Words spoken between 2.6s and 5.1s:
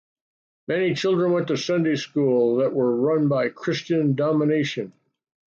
that were run by every Christian denomination.